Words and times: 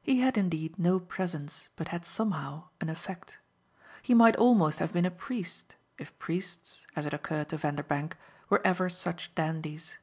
He 0.00 0.20
had 0.20 0.38
indeed 0.38 0.78
no 0.78 1.00
presence 1.00 1.70
but 1.74 1.88
had 1.88 2.04
somehow 2.06 2.68
an 2.80 2.88
effect. 2.88 3.38
He 4.00 4.14
might 4.14 4.36
almost 4.36 4.78
have 4.78 4.92
been 4.92 5.04
a 5.04 5.10
priest 5.10 5.74
if 5.98 6.16
priests, 6.20 6.86
as 6.94 7.04
it 7.04 7.12
occurred 7.12 7.48
to 7.48 7.56
Vanderbank, 7.56 8.16
were 8.48 8.64
ever 8.64 8.88
such 8.88 9.34
dandies. 9.34 9.96